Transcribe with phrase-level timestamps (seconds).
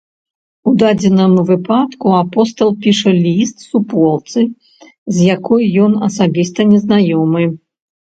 [0.69, 4.39] У дадзеным выпадку апостал піша ліст суполцы,
[5.19, 7.43] з якой ён асабіста незнаёмы.